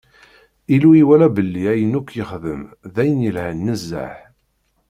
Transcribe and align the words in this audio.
Illu 0.73 0.91
iwala 1.01 1.27
belli 1.35 1.63
ayen 1.73 1.97
akk 1.99 2.09
yexdem 2.17 2.61
d 2.93 2.95
ayen 3.01 3.23
yelhan 3.25 3.57
nezzeh. 3.65 4.17